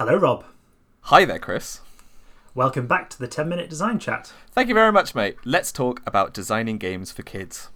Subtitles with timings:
[0.00, 0.46] Hello, Rob.
[1.02, 1.80] Hi there, Chris.
[2.54, 4.32] Welcome back to the 10 Minute Design Chat.
[4.50, 5.36] Thank you very much, mate.
[5.44, 7.68] Let's talk about designing games for kids.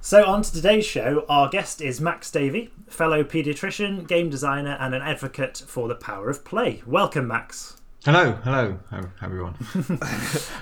[0.00, 4.94] So, on to today's show, our guest is Max Davey, fellow paediatrician, game designer, and
[4.94, 6.82] an advocate for the power of play.
[6.86, 7.76] Welcome, Max.
[8.04, 9.54] Hello, hello, how- everyone.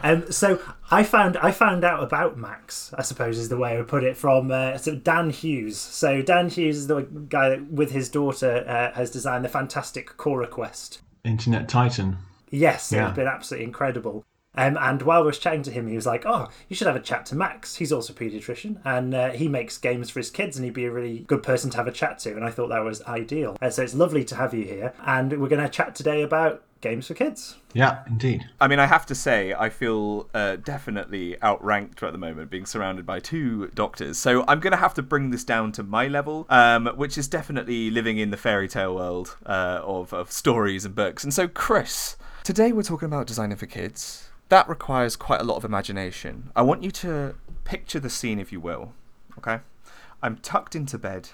[0.04, 3.76] Um, so I found I found out about Max, I suppose is the way I
[3.79, 5.79] would put it, from uh, so Dan Hughes.
[5.79, 10.17] So Dan Hughes is the guy that, with his daughter, uh, has designed the fantastic
[10.17, 11.00] Cora Quest.
[11.25, 12.18] Internet Titan.
[12.50, 13.08] Yes, Yeah.
[13.08, 14.25] it's been absolutely incredible.
[14.56, 16.96] Um, and while I was chatting to him, he was like, "Oh, you should have
[16.96, 17.76] a chat to Max.
[17.76, 20.84] He's also a paediatrician, and uh, he makes games for his kids, and he'd be
[20.84, 23.56] a really good person to have a chat to." And I thought that was ideal.
[23.62, 26.64] Uh, so it's lovely to have you here, and we're going to chat today about
[26.82, 27.57] games for kids.
[27.72, 28.45] Yeah, indeed.
[28.61, 32.67] I mean, I have to say, I feel uh, definitely outranked at the moment, being
[32.67, 34.19] surrounded by two doctors.
[34.19, 37.29] So I'm going to have to bring this down to my level, um, which is
[37.29, 41.25] definitely living in the fairy tale world uh, of, of stories and books.
[41.25, 44.28] And so, Chris, today we're talking about designing for kids.
[44.51, 46.51] That requires quite a lot of imagination.
[46.55, 48.93] I want you to picture the scene, if you will.
[49.39, 49.61] Okay?
[50.23, 51.31] I'm tucked into bed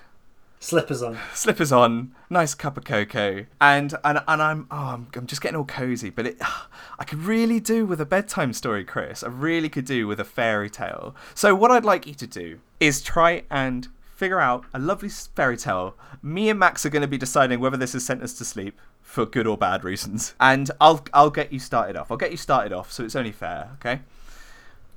[0.60, 1.18] Slippers on.
[1.34, 5.56] slippers on, nice cup of cocoa, and and, and I'm oh I'm, I'm just getting
[5.56, 6.10] all cozy.
[6.10, 6.42] But it,
[6.98, 9.22] I could really do with a bedtime story, Chris.
[9.22, 11.14] I really could do with a fairy tale.
[11.34, 15.56] So what I'd like you to do is try and figure out a lovely fairy
[15.56, 15.94] tale.
[16.22, 18.80] Me and Max are going to be deciding whether this has sent us to sleep
[19.00, 22.10] for good or bad reasons, and I'll I'll get you started off.
[22.10, 24.00] I'll get you started off, so it's only fair, okay?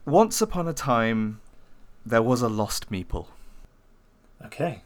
[0.05, 1.39] Once upon a time,
[2.03, 3.27] there was a lost meeple.
[4.43, 4.81] Okay.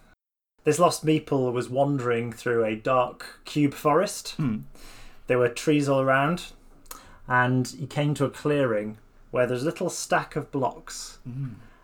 [0.65, 4.31] This lost meeple was wandering through a dark cube forest.
[4.31, 4.57] Hmm.
[5.27, 6.47] There were trees all around,
[7.27, 8.97] and he came to a clearing
[9.31, 11.19] where there's a little stack of blocks.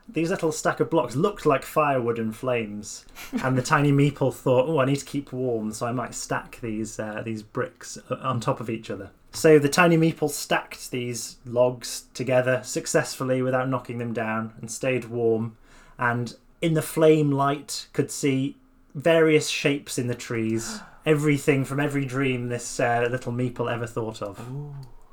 [0.09, 3.05] These little stack of blocks looked like firewood and flames,
[3.43, 6.59] and the tiny meeple thought, "Oh, I need to keep warm, so I might stack
[6.61, 10.91] these uh, these bricks uh, on top of each other." So the tiny meeple stacked
[10.91, 15.55] these logs together successfully without knocking them down, and stayed warm.
[15.99, 18.55] And in the flame light, could see
[18.93, 20.79] various shapes in the trees.
[21.05, 24.39] Everything from every dream this uh, little meeple ever thought of.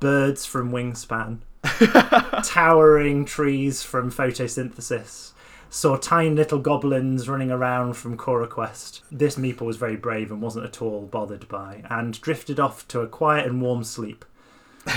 [0.00, 1.38] Birds from Wingspan,
[2.44, 5.32] towering trees from photosynthesis.
[5.70, 9.02] Saw tiny little goblins running around from Cora Quest.
[9.10, 13.00] This meeple was very brave and wasn't at all bothered by, and drifted off to
[13.00, 14.26] a quiet and warm sleep.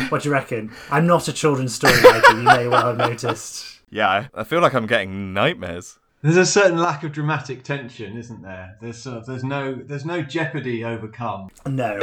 [0.10, 0.72] What do you reckon?
[0.90, 3.68] I'm not a children's story writer, you may well have noticed.
[3.94, 6.00] Yeah, I feel like I'm getting nightmares.
[6.22, 8.78] There's a certain lack of dramatic tension, isn't there?
[8.80, 11.50] There's sort of, there's no there's no jeopardy overcome.
[11.66, 12.00] No.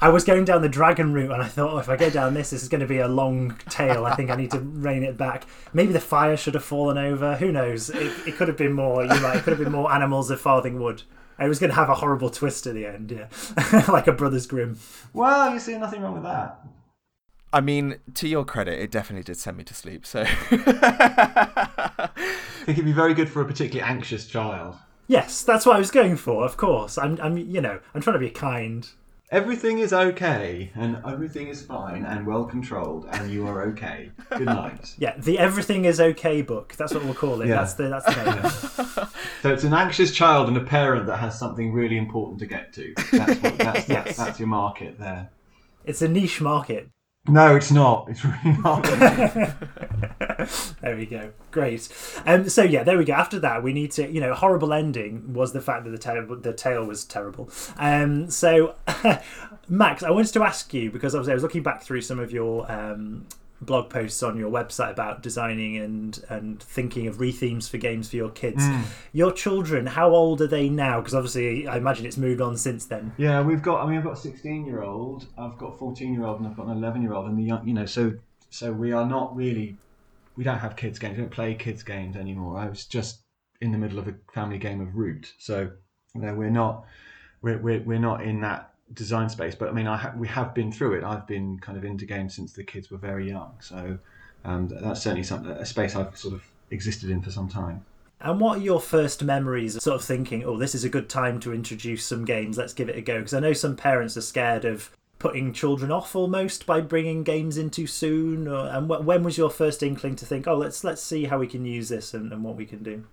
[0.00, 2.34] I was going down the dragon route and I thought, oh, if I go down
[2.34, 4.04] this, this is going to be a long tail.
[4.04, 5.44] I think I need to rein it back.
[5.72, 7.36] Maybe the fire should have fallen over.
[7.36, 7.90] Who knows?
[7.90, 9.04] It, it could have been more.
[9.04, 9.36] You're right.
[9.36, 11.02] It could have been more animals of Farthing Wood.
[11.38, 14.46] It was going to have a horrible twist at the end, yeah, like a Brothers
[14.46, 14.78] Grimm.
[15.12, 16.60] Well, you see nothing wrong with that.
[17.52, 20.06] I mean, to your credit, it definitely did send me to sleep.
[20.06, 22.08] So, I
[22.64, 24.76] think it'd be very good for a particularly anxious child.
[25.06, 26.44] Yes, that's what I was going for.
[26.44, 27.18] Of course, I'm.
[27.20, 27.36] I'm.
[27.36, 28.88] You know, I'm trying to be kind.
[29.30, 34.10] Everything is okay, and everything is fine and well controlled, and you are okay.
[34.30, 34.94] Good night.
[34.98, 36.74] Yeah, the Everything Is Okay book.
[36.76, 37.48] That's what we'll call it.
[37.48, 37.56] Yeah.
[37.56, 37.88] That's the.
[37.88, 38.24] That's the
[38.98, 39.08] name.
[39.42, 42.72] So it's an anxious child and a parent that has something really important to get
[42.74, 42.94] to.
[43.10, 44.04] That's what, that's, Yes.
[44.04, 45.30] that's, that's your market there.
[45.84, 46.88] It's a niche market.
[47.28, 48.08] No, it's not.
[48.08, 48.82] It's really not.
[50.80, 51.30] There we go.
[51.52, 51.88] Great.
[52.26, 53.12] Um, so yeah, there we go.
[53.12, 56.36] After that, we need to, you know, horrible ending was the fact that the tail,
[56.36, 57.48] the tail was terrible.
[57.76, 58.74] Um, so,
[59.68, 62.32] Max, I wanted to ask you because obviously I was looking back through some of
[62.32, 63.26] your um,
[63.64, 68.16] blog posts on your website about designing and and thinking of rethemes for games for
[68.16, 68.64] your kids.
[68.64, 68.82] Hmm.
[69.12, 71.00] Your children, how old are they now?
[71.00, 73.12] Because obviously, I imagine it's moved on since then.
[73.16, 73.84] Yeah, we've got.
[73.84, 77.26] I mean, I've got a sixteen-year-old, I've got a fourteen-year-old, and I've got an eleven-year-old,
[77.26, 78.12] and the young, you know, so
[78.50, 79.76] so we are not really,
[80.36, 81.16] we don't have kids games.
[81.16, 82.58] We don't play kids games anymore.
[82.58, 83.22] I was just
[83.60, 85.70] in the middle of a family game of Root, so
[86.14, 86.84] you know, we're not,
[87.40, 89.54] we're we're, we're not in that design space.
[89.54, 91.04] But I mean, I ha- we have been through it.
[91.04, 93.98] I've been kind of into games since the kids were very young, so
[94.44, 97.84] um, that's certainly something a space I've sort of existed in for some time.
[98.20, 101.08] And what are your first memories of sort of thinking, oh, this is a good
[101.08, 103.18] time to introduce some games, let's give it a go?
[103.18, 107.56] Because I know some parents are scared of putting children off almost by bringing games
[107.56, 108.46] in too soon.
[108.46, 111.38] Or, and wh- when was your first inkling to think, oh, let's let's see how
[111.38, 113.04] we can use this and, and what we can do?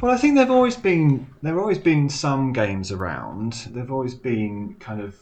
[0.00, 3.68] Well, I think there've always been there've always been some games around.
[3.70, 5.16] There've always been kind of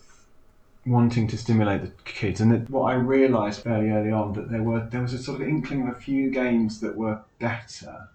[0.86, 2.40] wanting to stimulate the kids.
[2.40, 5.40] And that what I realised fairly early on that there were there was a sort
[5.40, 8.08] of inkling of a few games that were better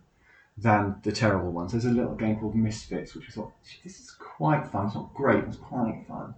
[0.58, 1.72] than the terrible ones.
[1.72, 3.52] There's a little game called Misfits, which we thought
[3.84, 4.86] this is quite fun.
[4.86, 6.34] It's not great, it's quite fun.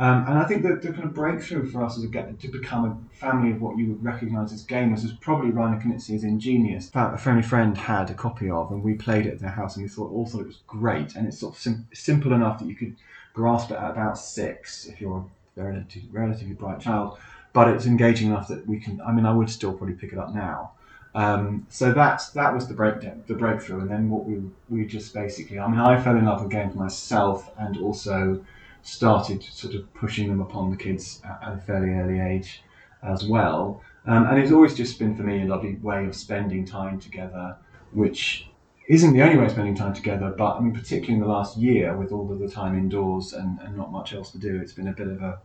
[0.00, 2.84] Um, and I think that the kind of breakthrough for us as a to become
[2.84, 6.90] a family of what you would recognise as gamers was probably Reiner Knizia's Ingenious.
[6.90, 9.74] That a friendly friend had a copy of, and we played it at their house,
[9.74, 11.16] and we thought all thought it was great.
[11.16, 12.94] And it's sort of sim- simple enough that you could
[13.32, 17.18] grasp it at about six if you're a relatively, relatively bright child.
[17.52, 19.00] But it's engaging enough that we can.
[19.00, 20.72] I mean, I would still probably pick it up now.
[21.16, 25.12] Um, so that's that was the break the breakthrough, and then what we we just
[25.12, 25.58] basically.
[25.58, 28.44] I mean, I fell in love with games myself, and also
[28.82, 32.62] started sort of pushing them upon the kids at, a fairly early age
[33.02, 33.82] as well.
[34.06, 37.56] Um, and it's always just been for me a lovely way of spending time together,
[37.92, 38.48] which
[38.88, 41.58] isn't the only way of spending time together, but I mean, particularly in the last
[41.58, 44.72] year with all of the time indoors and, and not much else to do, it's
[44.72, 45.40] been a bit of a,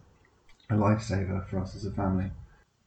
[0.69, 2.31] a lifesaver for us as a family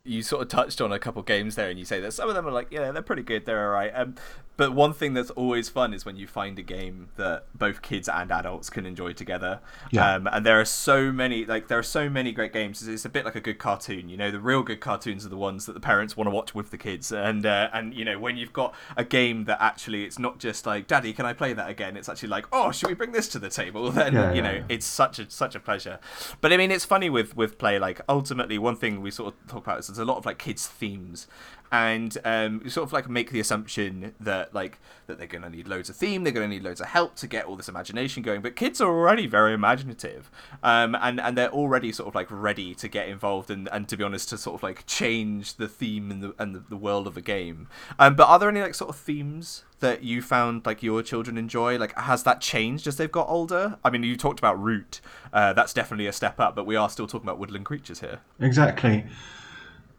[0.07, 2.35] you sort of touched on a couple games there, and you say that some of
[2.35, 3.93] them are like, yeah, they're pretty good, they're alright.
[3.95, 4.15] Um,
[4.57, 8.09] but one thing that's always fun is when you find a game that both kids
[8.09, 9.61] and adults can enjoy together.
[9.91, 10.15] Yeah.
[10.15, 12.87] Um, and there are so many, like there are so many great games.
[12.87, 14.09] It's a bit like a good cartoon.
[14.09, 16.55] You know, the real good cartoons are the ones that the parents want to watch
[16.55, 17.13] with the kids.
[17.13, 20.65] And uh, and you know, when you've got a game that actually it's not just
[20.65, 21.97] like, Daddy, can I play that again?
[21.97, 23.91] It's actually like, oh, should we bring this to the table?
[23.97, 25.99] Then yeah, you yeah, know, it's such a such a pleasure.
[26.43, 27.79] But I mean, it's funny with with play.
[27.79, 30.39] Like ultimately, one thing we sort of talk about is there's a lot of like
[30.39, 31.27] kids themes
[31.73, 35.51] and um, you sort of like make the assumption that like that they're going to
[35.51, 37.69] need loads of theme, they're going to need loads of help to get all this
[37.69, 38.41] imagination going.
[38.41, 40.31] But kids are already very imaginative,
[40.63, 43.97] um, and and they're already sort of like ready to get involved and, and to
[43.97, 47.07] be honest to sort of like change the theme and the and the, the world
[47.07, 47.69] of a game.
[47.99, 51.37] Um, but are there any like sort of themes that you found like your children
[51.37, 51.79] enjoy?
[51.79, 53.77] Like, has that changed as they've got older?
[53.85, 55.01] I mean, you talked about Root.
[55.33, 58.21] Uh, that's definitely a step up, but we are still talking about woodland creatures here.
[58.41, 59.05] Exactly.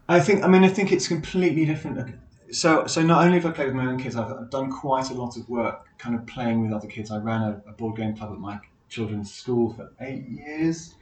[0.08, 0.44] I think.
[0.44, 2.16] I mean, I think it's completely different.
[2.52, 5.14] So, so not only have I played with my own kids, I've done quite a
[5.14, 7.12] lot of work, kind of playing with other kids.
[7.12, 10.96] I ran a, a board game club at my children's school for eight years.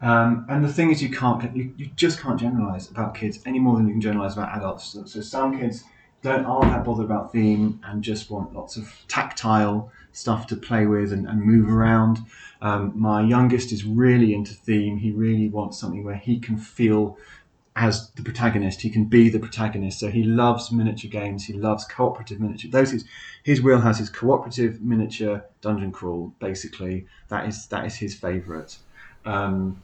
[0.00, 3.58] Um, and the thing is, you can't, you, you just can't generalize about kids any
[3.58, 4.84] more than you can generalize about adults.
[4.84, 5.84] So, so some kids
[6.22, 10.86] don't aren't that bothered about theme and just want lots of tactile stuff to play
[10.86, 12.18] with and, and move around.
[12.60, 14.98] Um, my youngest is really into theme.
[14.98, 17.16] He really wants something where he can feel
[17.78, 18.80] as the protagonist.
[18.80, 20.00] He can be the protagonist.
[20.00, 21.44] So he loves miniature games.
[21.44, 22.70] He loves cooperative miniature.
[22.70, 23.04] Those his
[23.44, 26.34] his wheelhouse is cooperative miniature dungeon crawl.
[26.40, 28.76] Basically, that is that is his favourite.
[29.24, 29.80] Um,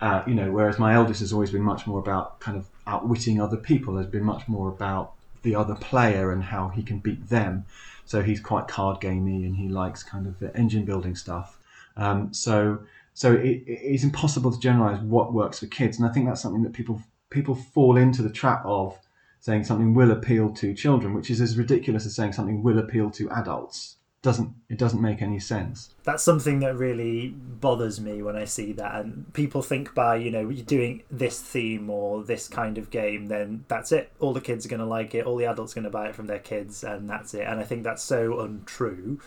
[0.00, 3.40] uh, you know, whereas my eldest has always been much more about kind of outwitting
[3.40, 3.96] other people.
[3.96, 5.12] Has been much more about
[5.42, 7.64] the other player and how he can beat them.
[8.06, 11.58] So he's quite card gamey and he likes kind of the engine building stuff.
[11.96, 12.80] Um, so
[13.14, 16.64] so it, it's impossible to generalize what works for kids, and I think that's something
[16.64, 17.00] that people
[17.36, 18.98] people fall into the trap of
[19.40, 23.10] saying something will appeal to children, which is as ridiculous as saying something will appeal
[23.10, 23.98] to adults.
[24.26, 25.94] Doesn't it doesn't make any sense.
[26.02, 28.96] That's something that really bothers me when I see that.
[28.96, 33.26] And people think by, you know, you're doing this theme or this kind of game,
[33.26, 34.10] then that's it.
[34.18, 36.26] All the kids are gonna like it, all the adults are gonna buy it from
[36.26, 37.46] their kids, and that's it.
[37.46, 39.20] And I think that's so untrue.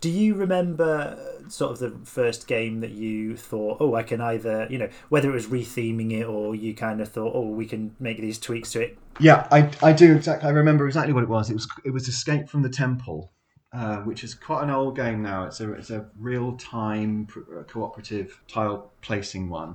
[0.00, 4.66] Do you remember sort of the first game that you thought, oh, I can either,
[4.68, 7.94] you know, whether it was retheming it or you kind of thought, oh, we can
[8.00, 8.98] make these tweaks to it?
[9.20, 10.48] Yeah, I, I do exactly.
[10.48, 11.50] I remember exactly what it was.
[11.50, 13.30] It was it was Escape from the Temple,
[13.72, 15.44] uh, which is quite an old game now.
[15.44, 19.74] It's a it's a real time uh, cooperative tile placing one.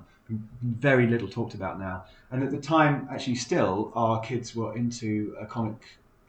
[0.61, 2.05] Very little talked about now.
[2.31, 5.77] And at the time, actually, still our kids were into a comic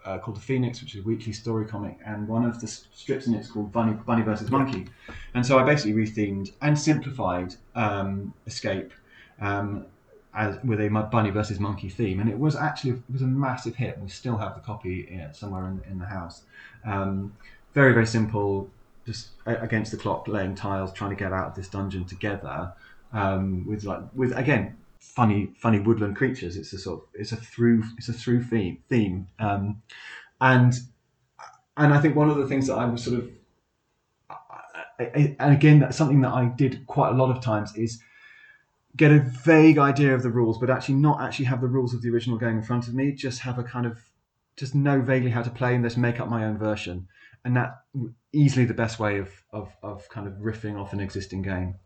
[0.04, 3.26] uh, called The Phoenix, which is a weekly story comic, and one of the strips
[3.26, 4.87] in it is called Bunny, Bunny versus Monkey.
[5.35, 8.92] And so I basically rethemed and simplified um, Escape
[9.40, 9.87] um,
[10.35, 13.75] as, with a Bunny versus Monkey theme, and it was actually it was a massive
[13.75, 13.99] hit.
[13.99, 16.42] We still have the copy you know, somewhere in, in the house.
[16.85, 17.32] Um,
[17.76, 18.71] very very simple,
[19.04, 22.73] just against the clock, laying tiles, trying to get out of this dungeon together.
[23.12, 26.56] Um, with like with again funny funny woodland creatures.
[26.56, 29.83] It's a sort of it's a through it's a through theme theme, um,
[30.40, 30.73] and
[31.76, 33.30] and I think one of the things that I was sort of
[34.99, 38.00] and again that's something that I did quite a lot of times is
[38.97, 42.00] get a vague idea of the rules, but actually not actually have the rules of
[42.00, 43.12] the original game in front of me.
[43.12, 43.99] Just have a kind of
[44.56, 47.06] just know vaguely how to play and just make up my own version,
[47.46, 47.76] and that
[48.32, 51.76] easily the best way of of, of kind of riffing off an existing game.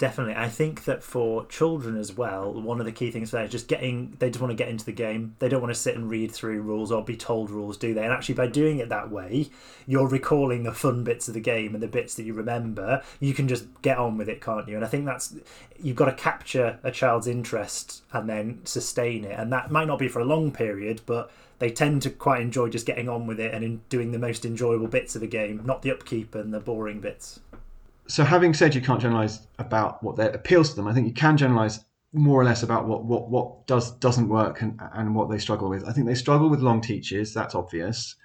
[0.00, 0.34] Definitely.
[0.34, 3.68] I think that for children as well, one of the key things there is just
[3.68, 5.36] getting, they just want to get into the game.
[5.40, 8.04] They don't want to sit and read through rules or be told rules, do they?
[8.04, 9.50] And actually, by doing it that way,
[9.86, 13.02] you're recalling the fun bits of the game and the bits that you remember.
[13.20, 14.76] You can just get on with it, can't you?
[14.76, 15.34] And I think that's,
[15.78, 19.38] you've got to capture a child's interest and then sustain it.
[19.38, 22.70] And that might not be for a long period, but they tend to quite enjoy
[22.70, 25.60] just getting on with it and in doing the most enjoyable bits of a game,
[25.66, 27.40] not the upkeep and the boring bits
[28.10, 31.36] so having said you can't generalize about what appeals to them, I think you can
[31.36, 35.38] generalize more or less about what what what does doesn't work and and what they
[35.38, 35.88] struggle with.
[35.88, 37.32] I think they struggle with long teaches.
[37.32, 38.16] That's obvious.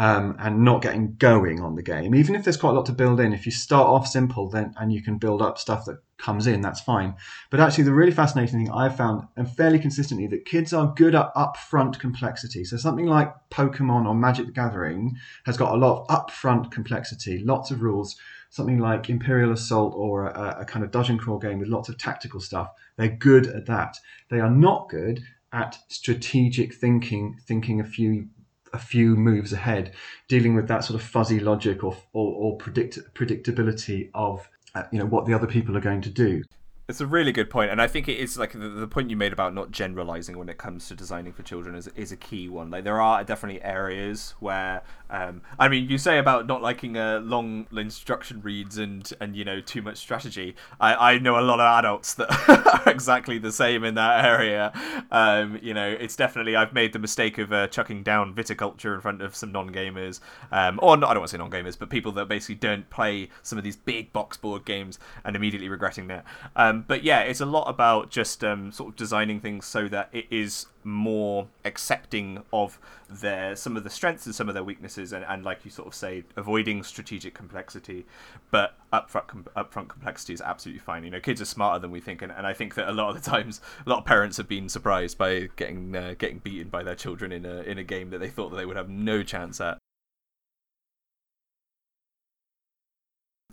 [0.00, 2.92] Um, and not getting going on the game, even if there's quite a lot to
[2.92, 3.32] build in.
[3.32, 6.60] If you start off simple, then and you can build up stuff that comes in,
[6.60, 7.16] that's fine.
[7.50, 11.16] But actually, the really fascinating thing I've found, and fairly consistently, that kids are good
[11.16, 12.64] at upfront complexity.
[12.64, 17.42] So something like Pokemon or Magic the Gathering has got a lot of upfront complexity,
[17.44, 18.14] lots of rules,
[18.50, 21.98] something like Imperial Assault or a, a kind of dungeon crawl game with lots of
[21.98, 22.70] tactical stuff.
[22.96, 23.96] They're good at that.
[24.30, 28.28] They are not good at strategic thinking, thinking a few
[28.72, 29.94] a few moves ahead,
[30.28, 34.98] dealing with that sort of fuzzy logic or or, or predict, predictability of uh, you
[34.98, 36.42] know what the other people are going to do.
[36.90, 39.16] It's a really good point, and I think it is like the, the, point you
[39.16, 42.48] made about not generalizing when it comes to designing for children is is a key
[42.48, 42.70] one.
[42.70, 44.80] Like there are definitely areas where,
[45.10, 49.44] um, I mean, you say about not liking uh, long instruction reads and and you
[49.44, 50.56] know too much strategy.
[50.80, 52.30] I I know a lot of adults that
[52.86, 54.72] are exactly the same in that area.
[55.10, 59.02] Um, you know, it's definitely I've made the mistake of uh, chucking down viticulture in
[59.02, 60.20] front of some non gamers,
[60.52, 62.88] um, or not, I don't want to say non gamers, but people that basically don't
[62.88, 66.24] play some of these big box board games and immediately regretting that.
[66.56, 69.88] Um, um, but yeah, it's a lot about just um, sort of designing things so
[69.88, 72.78] that it is more accepting of
[73.10, 75.88] their some of the strengths and some of their weaknesses, and, and like you sort
[75.88, 78.06] of say, avoiding strategic complexity,
[78.50, 81.04] but upfront com- upfront complexity is absolutely fine.
[81.04, 83.14] You know, kids are smarter than we think, and, and I think that a lot
[83.14, 86.68] of the times, a lot of parents have been surprised by getting uh, getting beaten
[86.68, 88.88] by their children in a in a game that they thought that they would have
[88.88, 89.77] no chance at.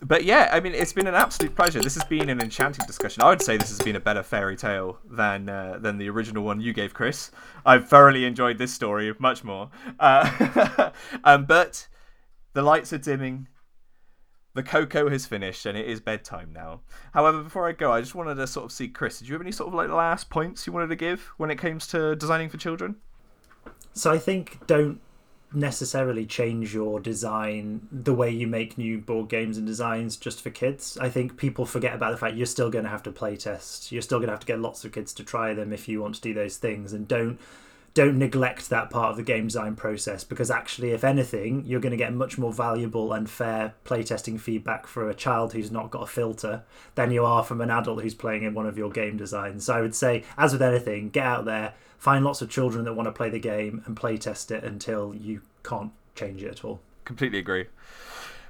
[0.08, 1.82] But yeah, I mean, it's been an absolute pleasure.
[1.82, 3.24] This has been an enchanting discussion.
[3.24, 6.44] I would say this has been a better fairy tale than uh, than the original
[6.44, 7.32] one you gave, Chris.
[7.66, 9.72] I've thoroughly enjoyed this story much more.
[10.00, 10.92] Uh,
[11.24, 11.88] um, but
[12.54, 13.48] the lights are dimming.
[14.54, 16.82] The cocoa has finished, and it is bedtime now.
[17.14, 19.20] However, before I go, I just wanted to sort of see Chris.
[19.20, 21.58] Did you have any sort of like last points you wanted to give when it
[21.58, 22.96] comes to designing for children?
[23.94, 25.02] So I think don't
[25.56, 30.50] necessarily change your design the way you make new board games and designs just for
[30.50, 30.98] kids.
[31.00, 33.92] I think people forget about the fact you're still going to have to play test.
[33.92, 36.02] You're still going to have to get lots of kids to try them if you
[36.02, 37.40] want to do those things and don't
[37.96, 41.92] don't neglect that part of the game design process because actually if anything you're going
[41.92, 46.04] to get much more valuable and fair playtesting feedback for a child who's not got
[46.04, 46.62] a filter
[46.96, 49.66] than you are from an adult who's playing in one of your game designs.
[49.66, 52.94] So I would say as with anything get out there find lots of children that
[52.94, 56.66] want to play the game and play test it until you can't change it at
[56.66, 56.82] all.
[57.06, 57.68] Completely agree.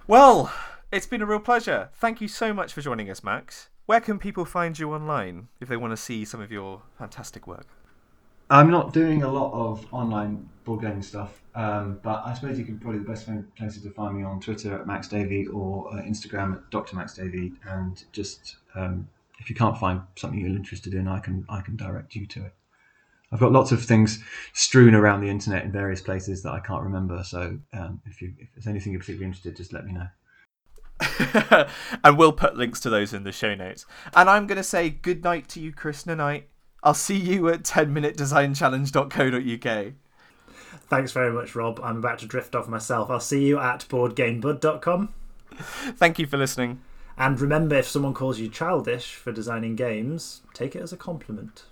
[0.07, 0.51] Well,
[0.91, 1.89] it's been a real pleasure.
[1.93, 3.69] Thank you so much for joining us, Max.
[3.85, 7.45] Where can people find you online if they want to see some of your fantastic
[7.45, 7.67] work?
[8.49, 12.65] I'm not doing a lot of online board game stuff, um, but I suppose you
[12.65, 16.01] can probably the best places to find me on Twitter at Max Davey or uh,
[16.01, 16.95] Instagram at Dr.
[16.95, 19.07] Max Davey, and just um,
[19.39, 22.45] if you can't find something you're interested in, I can I can direct you to
[22.45, 22.53] it.
[23.31, 24.23] I've got lots of things
[24.53, 27.23] strewn around the internet in various places that I can't remember.
[27.23, 30.07] So um, if, you, if there's anything you're particularly interested, just let me know.
[32.03, 33.85] and we'll put links to those in the show notes.
[34.15, 36.49] And I'm going to say good night to you, Chris Knight.
[36.85, 39.93] I'll see you at 10minutedesignchallenge.co.uk.
[40.87, 41.79] Thanks very much, Rob.
[41.81, 43.09] I'm about to drift off myself.
[43.09, 45.11] I'll see you at boardgamebud.com.
[45.55, 46.81] Thank you for listening.
[47.17, 51.63] And remember, if someone calls you childish for designing games, take it as a compliment.